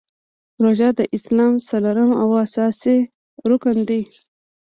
روژه 0.63 0.89
د 0.99 1.01
اسلام 1.17 1.53
څلورم 1.69 2.11
او 2.21 2.29
اساسې 2.45 2.97
رکن 3.49 3.77
دی. 3.89 4.01